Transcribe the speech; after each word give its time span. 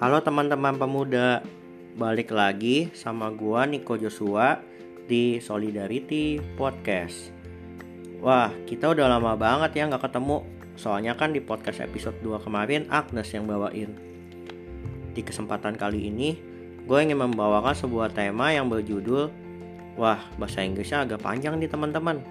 Halo 0.00 0.16
teman-teman 0.24 0.80
pemuda, 0.80 1.44
balik 1.92 2.32
lagi 2.32 2.88
sama 2.96 3.28
gua 3.28 3.68
Niko 3.68 4.00
Joshua 4.00 4.56
di 5.04 5.36
Solidarity 5.44 6.40
Podcast. 6.56 7.28
Wah, 8.24 8.48
kita 8.64 8.96
udah 8.96 9.12
lama 9.12 9.36
banget 9.36 9.76
ya 9.76 9.92
nggak 9.92 10.08
ketemu. 10.08 10.40
Soalnya 10.80 11.12
kan 11.20 11.36
di 11.36 11.44
podcast 11.44 11.84
episode 11.84 12.16
2 12.24 12.40
kemarin 12.40 12.88
Agnes 12.88 13.28
yang 13.28 13.44
bawain. 13.44 13.92
Di 15.12 15.20
kesempatan 15.20 15.76
kali 15.76 16.08
ini, 16.08 16.32
gue 16.88 16.96
ingin 16.96 17.20
membawakan 17.20 17.76
sebuah 17.76 18.16
tema 18.16 18.56
yang 18.56 18.72
berjudul 18.72 19.28
Wah, 20.00 20.24
bahasa 20.40 20.64
Inggrisnya 20.64 21.04
agak 21.04 21.20
panjang 21.20 21.60
nih 21.60 21.68
teman-teman. 21.68 22.24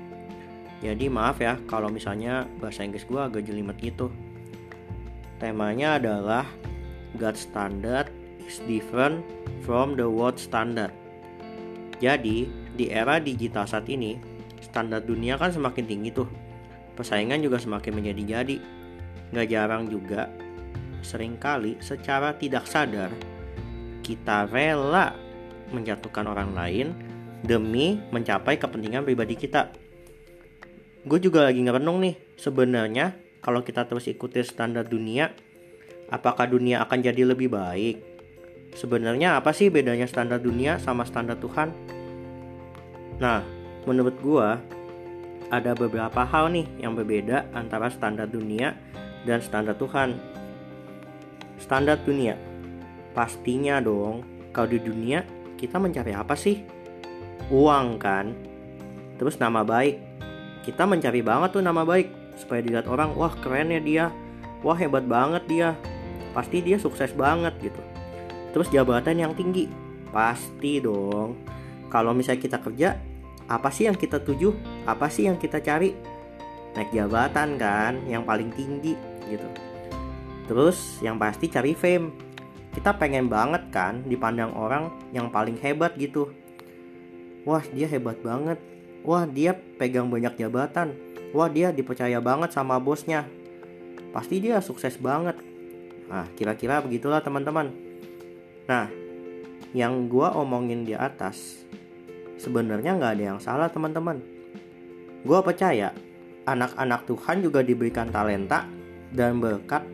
Jadi 0.82 1.06
maaf 1.06 1.38
ya 1.38 1.54
kalau 1.70 1.94
misalnya 1.94 2.50
bahasa 2.58 2.82
Inggris 2.82 3.06
gue 3.06 3.22
agak 3.22 3.46
jelimet 3.46 3.78
gitu. 3.78 4.10
Temanya 5.38 6.02
adalah 6.02 6.50
God 7.18 7.34
standard 7.34 8.14
is 8.46 8.62
different 8.70 9.26
from 9.66 9.98
the 9.98 10.06
world 10.06 10.38
standard. 10.38 10.94
Jadi, 11.98 12.46
di 12.78 12.86
era 12.94 13.18
digital 13.18 13.66
saat 13.66 13.90
ini, 13.90 14.20
standar 14.62 15.02
dunia 15.02 15.36
kan 15.42 15.50
semakin 15.50 15.86
tinggi 15.90 16.14
tuh. 16.14 16.30
Persaingan 16.94 17.42
juga 17.42 17.58
semakin 17.58 17.96
menjadi-jadi. 17.96 18.58
Gak 19.34 19.48
jarang 19.50 19.88
juga, 19.88 20.30
sering 21.02 21.40
kali 21.40 21.80
secara 21.80 22.36
tidak 22.36 22.68
sadar, 22.68 23.12
kita 24.04 24.50
rela 24.50 25.14
menjatuhkan 25.70 26.26
orang 26.26 26.52
lain 26.58 26.88
demi 27.46 28.02
mencapai 28.10 28.58
kepentingan 28.58 29.06
pribadi 29.06 29.38
kita. 29.38 29.72
Gue 31.08 31.22
juga 31.24 31.48
lagi 31.48 31.64
ngerenung 31.64 32.04
nih, 32.04 32.16
sebenarnya 32.36 33.16
kalau 33.40 33.64
kita 33.64 33.88
terus 33.88 34.10
ikuti 34.12 34.44
standar 34.44 34.84
dunia, 34.84 35.32
apakah 36.10 36.50
dunia 36.50 36.82
akan 36.84 37.00
jadi 37.02 37.24
lebih 37.26 37.54
baik? 37.54 38.02
Sebenarnya 38.74 39.42
apa 39.42 39.50
sih 39.50 39.74
bedanya 39.74 40.06
standar 40.06 40.38
dunia 40.38 40.78
sama 40.78 41.06
standar 41.06 41.38
Tuhan? 41.42 41.74
Nah, 43.18 43.42
menurut 43.90 44.16
gue 44.22 44.48
ada 45.50 45.72
beberapa 45.74 46.22
hal 46.26 46.54
nih 46.54 46.68
yang 46.78 46.94
berbeda 46.94 47.50
antara 47.58 47.90
standar 47.90 48.30
dunia 48.30 48.78
dan 49.26 49.42
standar 49.42 49.74
Tuhan. 49.78 50.18
Standar 51.60 52.00
dunia, 52.06 52.38
pastinya 53.18 53.82
dong, 53.82 54.24
kalau 54.54 54.70
di 54.70 54.80
dunia 54.80 55.26
kita 55.58 55.82
mencari 55.82 56.14
apa 56.16 56.38
sih? 56.38 56.64
Uang 57.52 57.98
kan? 58.00 58.32
Terus 59.18 59.42
nama 59.42 59.66
baik. 59.66 60.00
Kita 60.64 60.86
mencari 60.86 61.20
banget 61.26 61.60
tuh 61.60 61.66
nama 61.66 61.82
baik 61.84 62.38
supaya 62.40 62.64
dilihat 62.64 62.88
orang, 62.88 63.12
wah 63.18 63.34
keren 63.42 63.74
ya 63.74 63.82
dia, 63.82 64.06
wah 64.64 64.78
hebat 64.78 65.04
banget 65.04 65.44
dia, 65.50 65.70
pasti 66.32 66.62
dia 66.62 66.78
sukses 66.78 67.14
banget 67.16 67.54
gitu. 67.60 67.82
Terus 68.56 68.68
jabatan 68.74 69.18
yang 69.18 69.34
tinggi, 69.38 69.70
pasti 70.10 70.82
dong. 70.82 71.38
Kalau 71.90 72.14
misalnya 72.14 72.42
kita 72.42 72.58
kerja, 72.62 72.98
apa 73.50 73.70
sih 73.70 73.90
yang 73.90 73.98
kita 73.98 74.22
tuju? 74.22 74.54
Apa 74.86 75.10
sih 75.10 75.30
yang 75.30 75.38
kita 75.38 75.62
cari? 75.62 75.94
Naik 76.78 76.94
jabatan 76.94 77.58
kan, 77.58 77.98
yang 78.06 78.26
paling 78.26 78.54
tinggi 78.54 78.94
gitu. 79.30 79.48
Terus 80.50 81.02
yang 81.02 81.18
pasti 81.22 81.50
cari 81.50 81.74
fame. 81.78 82.14
Kita 82.70 82.94
pengen 82.98 83.30
banget 83.30 83.70
kan 83.74 84.06
dipandang 84.06 84.54
orang 84.54 84.94
yang 85.14 85.34
paling 85.34 85.58
hebat 85.58 85.98
gitu 85.98 86.30
wah 87.50 87.64
dia 87.74 87.88
hebat 87.88 88.20
banget 88.20 88.62
wah 89.02 89.24
dia 89.24 89.56
pegang 89.80 90.06
banyak 90.12 90.36
jabatan 90.36 90.96
wah 91.32 91.48
dia 91.48 91.72
dipercaya 91.72 92.20
banget 92.20 92.52
sama 92.52 92.78
bosnya 92.78 93.26
pasti 94.12 94.38
dia 94.38 94.60
sukses 94.60 95.02
banget 95.02 95.40
nah 96.10 96.26
kira-kira 96.34 96.82
begitulah 96.82 97.22
teman-teman. 97.22 97.70
Nah 98.66 98.90
yang 99.72 100.10
gua 100.10 100.34
omongin 100.34 100.84
di 100.84 100.98
atas 100.98 101.64
sebenarnya 102.42 102.98
nggak 102.98 103.14
ada 103.16 103.24
yang 103.36 103.40
salah 103.40 103.70
teman-teman. 103.70 104.18
Gua 105.22 105.46
percaya 105.46 105.94
anak-anak 106.50 107.06
Tuhan 107.06 107.46
juga 107.46 107.62
diberikan 107.62 108.10
talenta 108.10 108.66
dan 109.14 109.38
berkat 109.38 109.86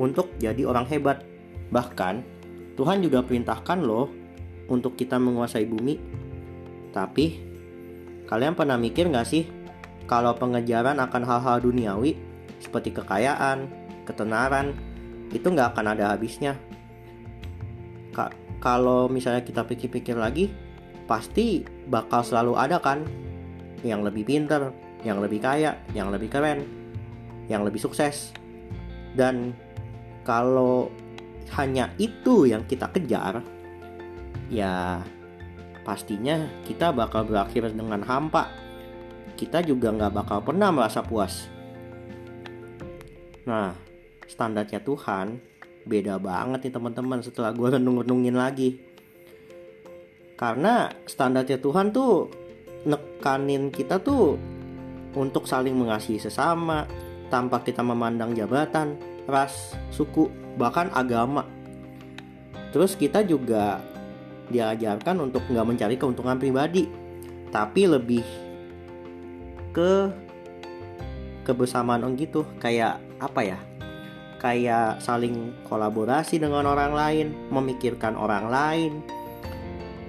untuk 0.00 0.32
jadi 0.40 0.64
orang 0.64 0.88
hebat. 0.88 1.20
Bahkan 1.68 2.24
Tuhan 2.78 3.04
juga 3.04 3.20
perintahkan 3.26 3.78
loh 3.84 4.08
untuk 4.70 4.94
kita 4.94 5.18
menguasai 5.18 5.66
bumi. 5.66 5.98
Tapi, 6.94 7.26
kalian 8.30 8.56
pernah 8.56 8.80
mikir 8.80 9.10
gak 9.12 9.28
sih 9.28 9.44
kalau 10.08 10.32
pengejaran 10.38 10.96
akan 10.96 11.22
hal-hal 11.26 11.58
duniawi 11.60 12.16
seperti 12.62 12.96
kekayaan, 12.96 13.68
ketenaran, 14.08 14.72
itu 15.32 15.46
gak 15.52 15.76
akan 15.76 15.86
ada 15.96 16.14
habisnya. 16.14 16.56
Ka 18.12 18.32
kalau 18.58 19.06
misalnya 19.06 19.46
kita 19.46 19.62
pikir-pikir 19.62 20.18
lagi, 20.18 20.50
pasti 21.06 21.62
bakal 21.86 22.26
selalu 22.26 22.58
ada 22.58 22.82
kan 22.82 23.06
yang 23.86 24.02
lebih 24.02 24.26
pinter, 24.26 24.74
yang 25.06 25.22
lebih 25.22 25.38
kaya, 25.38 25.78
yang 25.94 26.10
lebih 26.10 26.26
keren, 26.26 26.66
yang 27.46 27.62
lebih 27.62 27.78
sukses. 27.78 28.34
Dan 29.14 29.54
kalau 30.26 30.90
hanya 31.54 31.88
itu 31.96 32.50
yang 32.50 32.66
kita 32.66 32.90
kejar, 32.90 33.40
ya 34.50 35.00
pastinya 35.86 36.50
kita 36.66 36.90
bakal 36.92 37.24
berakhir 37.24 37.70
dengan 37.72 38.02
hampa. 38.04 38.50
Kita 39.38 39.62
juga 39.62 39.94
nggak 39.94 40.12
bakal 40.18 40.38
pernah 40.42 40.74
merasa 40.74 40.98
puas. 41.00 41.46
Nah, 43.46 43.72
standarnya 44.28 44.84
Tuhan 44.84 45.40
beda 45.88 46.20
banget 46.20 46.68
nih 46.68 46.72
teman-teman 46.76 47.24
setelah 47.24 47.50
gue 47.56 47.80
renung-renungin 47.80 48.36
lagi. 48.36 48.76
Karena 50.38 50.92
standarnya 51.08 51.58
Tuhan 51.58 51.90
tuh 51.90 52.30
nekanin 52.86 53.74
kita 53.74 53.98
tuh 53.98 54.38
untuk 55.16 55.48
saling 55.48 55.74
mengasihi 55.74 56.20
sesama 56.20 56.86
tanpa 57.32 57.64
kita 57.64 57.82
memandang 57.82 58.36
jabatan, 58.36 58.94
ras, 59.26 59.74
suku, 59.90 60.30
bahkan 60.60 60.92
agama. 60.94 61.42
Terus 62.70 62.94
kita 62.94 63.24
juga 63.24 63.80
diajarkan 64.52 65.28
untuk 65.28 65.42
nggak 65.48 65.66
mencari 65.66 65.96
keuntungan 65.96 66.38
pribadi, 66.38 66.86
tapi 67.48 67.88
lebih 67.88 68.24
ke 69.72 70.12
kebersamaan 71.44 72.04
gitu, 72.16 72.44
kayak 72.60 73.00
apa 73.18 73.40
ya? 73.42 73.58
Kayak 74.38 75.02
saling 75.02 75.50
kolaborasi 75.66 76.38
dengan 76.38 76.66
orang 76.66 76.94
lain, 76.94 77.26
memikirkan 77.50 78.14
orang 78.14 78.46
lain. 78.46 78.92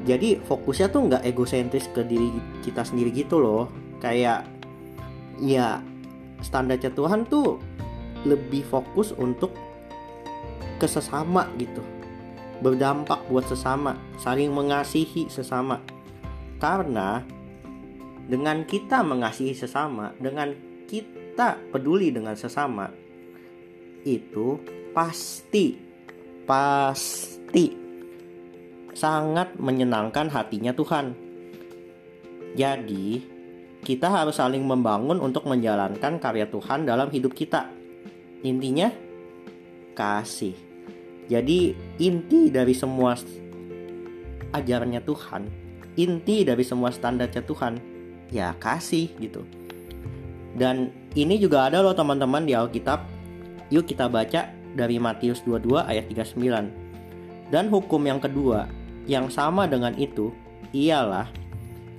Jadi 0.06 0.40
fokusnya 0.40 0.88
tuh 0.94 1.09
nggak 1.09 1.25
egosentris 1.25 1.90
ke 1.91 2.06
diri 2.06 2.29
kita 2.62 2.85
sendiri 2.85 3.09
gitu 3.12 3.41
loh. 3.41 3.67
Kayak 4.00 4.45
ya 5.41 5.81
standarnya 6.40 6.94
Tuhan 6.94 7.25
tuh 7.28 7.59
lebih 8.23 8.63
fokus 8.69 9.12
untuk 9.17 9.51
kesesama 10.79 11.50
gitu 11.59 11.84
berdampak 12.59 13.23
buat 13.31 13.47
sesama, 13.47 13.96
saling 14.19 14.51
mengasihi 14.51 15.31
sesama. 15.31 15.79
Karena 16.59 17.23
dengan 18.28 18.67
kita 18.67 19.00
mengasihi 19.01 19.56
sesama, 19.56 20.11
dengan 20.19 20.51
kita 20.85 21.56
peduli 21.72 22.11
dengan 22.11 22.35
sesama, 22.35 22.91
itu 24.07 24.59
pasti 24.95 25.75
pasti 26.43 27.75
sangat 28.95 29.55
menyenangkan 29.55 30.27
hatinya 30.27 30.75
Tuhan. 30.75 31.15
Jadi, 32.57 33.21
kita 33.85 34.11
harus 34.11 34.35
saling 34.35 34.65
membangun 34.65 35.21
untuk 35.23 35.47
menjalankan 35.47 36.19
karya 36.19 36.49
Tuhan 36.49 36.83
dalam 36.83 37.07
hidup 37.07 37.31
kita. 37.31 37.69
Intinya, 38.43 38.91
kasih. 39.96 40.57
Jadi 41.29 41.78
inti 42.02 42.49
dari 42.49 42.73
semua 42.73 43.13
ajarannya 44.49 45.02
Tuhan, 45.05 45.45
inti 45.93 46.41
dari 46.41 46.66
semua 46.66 46.90
standarnya 46.90 47.45
Tuhan, 47.45 47.78
ya 48.34 48.57
kasih 48.57 49.13
gitu. 49.22 49.45
Dan 50.57 50.90
ini 51.13 51.37
juga 51.37 51.69
ada 51.69 51.85
loh 51.85 51.93
teman-teman 51.93 52.49
di 52.49 52.57
Alkitab. 52.57 53.18
Yuk 53.69 53.85
kita 53.85 54.09
baca 54.09 54.49
dari 54.73 54.97
Matius 54.97 55.45
22 55.45 55.85
ayat 55.85 56.05
39. 56.09 57.53
Dan 57.53 57.66
hukum 57.69 58.01
yang 58.05 58.21
kedua 58.21 58.69
yang 59.09 59.29
sama 59.29 59.66
dengan 59.66 59.93
itu 59.97 60.29
ialah 60.73 61.29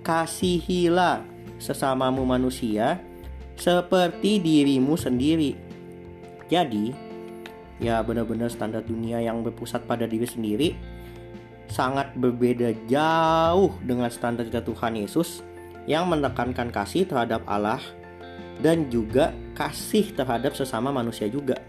kasihilah 0.07 1.27
sesamamu 1.59 2.23
manusia 2.23 3.03
seperti 3.59 4.39
dirimu 4.39 4.95
sendiri. 4.95 5.59
Jadi, 6.47 6.95
ya 7.79 8.03
benar-benar 8.03 8.51
standar 8.51 8.83
dunia 8.83 9.23
yang 9.23 9.43
berpusat 9.43 9.85
pada 9.87 10.07
diri 10.07 10.27
sendiri 10.27 10.69
sangat 11.71 12.11
berbeda 12.19 12.75
jauh 12.91 13.71
dengan 13.87 14.11
standar 14.11 14.51
Tuhan 14.51 14.99
Yesus 14.99 15.47
yang 15.87 16.11
menekankan 16.11 16.75
kasih 16.75 17.07
terhadap 17.07 17.47
Allah 17.47 17.79
dan 18.59 18.91
juga 18.91 19.31
kasih 19.61 20.17
terhadap 20.17 20.57
sesama 20.57 20.89
manusia 20.89 21.29
juga. 21.29 21.61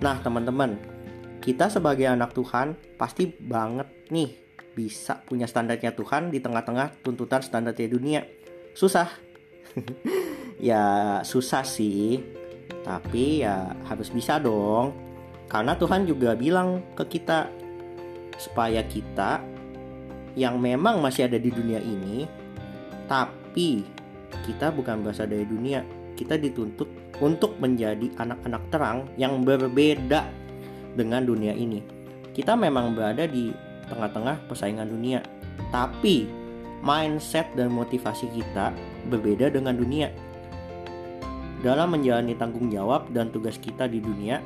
Nah, 0.00 0.16
teman-teman, 0.24 0.80
kita 1.44 1.68
sebagai 1.68 2.08
anak 2.08 2.32
Tuhan 2.32 2.72
pasti 2.96 3.28
banget 3.28 4.08
nih 4.08 4.32
bisa 4.72 5.20
punya 5.28 5.44
standarnya 5.44 5.92
Tuhan 5.92 6.32
di 6.32 6.40
tengah-tengah 6.40 7.04
tuntutan 7.04 7.44
standarnya 7.44 7.84
dunia. 7.92 8.24
Susah. 8.72 9.12
ya 10.72 11.20
susah 11.20 11.68
sih. 11.68 12.24
Tapi 12.80 13.44
ya 13.44 13.76
harus 13.84 14.08
bisa 14.08 14.40
dong. 14.40 14.96
Karena 15.52 15.76
Tuhan 15.76 16.08
juga 16.08 16.32
bilang 16.32 16.80
ke 16.96 17.04
kita 17.20 17.52
supaya 18.40 18.80
kita 18.88 19.44
yang 20.32 20.56
memang 20.56 20.98
masih 21.04 21.28
ada 21.28 21.38
di 21.38 21.46
dunia 21.52 21.78
ini 21.78 22.26
tapi 23.06 23.86
kita 24.42 24.74
bukan 24.74 25.04
berasal 25.04 25.30
dari 25.30 25.46
dunia. 25.46 26.03
Kita 26.14 26.38
dituntut 26.38 26.86
untuk 27.18 27.58
menjadi 27.58 28.10
anak-anak 28.18 28.62
terang 28.70 28.98
yang 29.18 29.42
berbeda 29.42 30.26
dengan 30.94 31.26
dunia 31.26 31.54
ini. 31.54 31.82
Kita 32.34 32.54
memang 32.58 32.94
berada 32.94 33.26
di 33.26 33.50
tengah-tengah 33.90 34.46
persaingan 34.50 34.90
dunia, 34.90 35.20
tapi 35.70 36.26
mindset 36.82 37.46
dan 37.54 37.70
motivasi 37.70 38.30
kita 38.30 38.74
berbeda 39.10 39.50
dengan 39.50 39.74
dunia. 39.74 40.10
Dalam 41.64 41.96
menjalani 41.96 42.36
tanggung 42.36 42.68
jawab 42.68 43.08
dan 43.14 43.32
tugas 43.32 43.56
kita 43.56 43.88
di 43.88 44.02
dunia, 44.02 44.42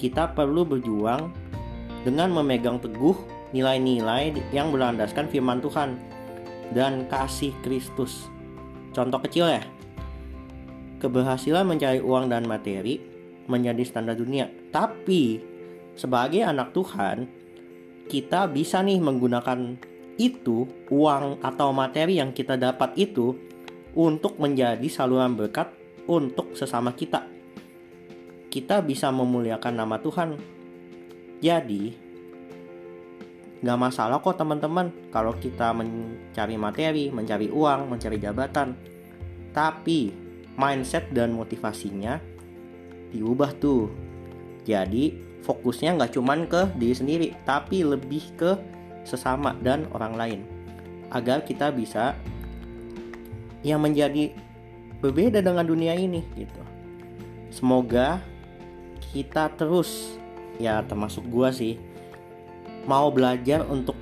kita 0.00 0.32
perlu 0.32 0.64
berjuang 0.64 1.28
dengan 2.02 2.32
memegang 2.32 2.80
teguh 2.80 3.14
nilai-nilai 3.52 4.32
yang 4.50 4.72
berlandaskan 4.72 5.28
firman 5.28 5.60
Tuhan 5.60 6.00
dan 6.72 7.04
kasih 7.06 7.52
Kristus. 7.60 8.32
Contoh 8.96 9.20
kecil 9.20 9.48
ya, 9.48 9.62
keberhasilan 11.02 11.66
mencari 11.66 11.98
uang 11.98 12.30
dan 12.30 12.46
materi 12.46 13.02
menjadi 13.50 13.82
standar 13.82 14.14
dunia. 14.14 14.46
Tapi 14.70 15.42
sebagai 15.98 16.46
anak 16.46 16.70
Tuhan, 16.70 17.26
kita 18.06 18.46
bisa 18.46 18.78
nih 18.86 19.02
menggunakan 19.02 19.74
itu, 20.14 20.70
uang 20.86 21.42
atau 21.42 21.74
materi 21.74 22.22
yang 22.22 22.30
kita 22.30 22.54
dapat 22.54 22.94
itu 22.94 23.34
untuk 23.98 24.38
menjadi 24.38 24.86
saluran 24.86 25.34
berkat 25.34 25.74
untuk 26.06 26.54
sesama 26.54 26.94
kita. 26.94 27.26
Kita 28.46 28.78
bisa 28.84 29.10
memuliakan 29.10 29.74
nama 29.74 29.98
Tuhan. 29.98 30.38
Jadi, 31.42 32.12
Gak 33.62 33.78
masalah 33.78 34.18
kok 34.18 34.34
teman-teman 34.34 34.90
kalau 35.14 35.38
kita 35.38 35.70
mencari 35.70 36.58
materi, 36.58 37.14
mencari 37.14 37.46
uang, 37.46 37.94
mencari 37.94 38.18
jabatan. 38.18 38.74
Tapi 39.54 40.10
mindset 40.56 41.08
dan 41.12 41.32
motivasinya 41.32 42.20
diubah 43.12 43.52
tuh. 43.60 43.92
Jadi 44.62 45.16
fokusnya 45.42 45.98
nggak 45.98 46.12
cuman 46.14 46.46
ke 46.46 46.62
diri 46.78 46.94
sendiri, 46.94 47.28
tapi 47.42 47.82
lebih 47.82 48.22
ke 48.38 48.56
sesama 49.02 49.58
dan 49.60 49.90
orang 49.92 50.14
lain. 50.14 50.40
Agar 51.12 51.44
kita 51.44 51.68
bisa 51.74 52.16
yang 53.62 53.82
menjadi 53.82 54.32
berbeda 55.02 55.42
dengan 55.42 55.66
dunia 55.66 55.98
ini 55.98 56.22
gitu. 56.38 56.62
Semoga 57.50 58.22
kita 59.12 59.50
terus 59.58 60.16
ya 60.56 60.80
termasuk 60.86 61.26
gua 61.28 61.50
sih 61.50 61.76
mau 62.86 63.10
belajar 63.10 63.66
untuk 63.66 63.98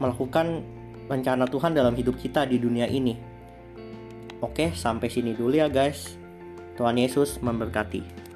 melakukan 0.00 0.64
rencana 1.08 1.48
Tuhan 1.48 1.72
dalam 1.72 1.96
hidup 1.96 2.16
kita 2.20 2.44
di 2.44 2.60
dunia 2.60 2.88
ini. 2.88 3.16
Oke, 4.38 4.70
sampai 4.70 5.10
sini 5.10 5.34
dulu 5.34 5.58
ya 5.58 5.66
guys. 5.66 6.14
Tuhan 6.78 6.94
Yesus 6.94 7.42
memberkati. 7.42 8.27